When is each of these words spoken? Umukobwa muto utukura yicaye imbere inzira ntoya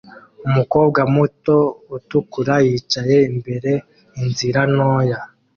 Umukobwa 0.47 0.99
muto 1.13 1.57
utukura 1.95 2.55
yicaye 2.67 3.17
imbere 3.29 3.71
inzira 4.21 4.61
ntoya 4.73 5.19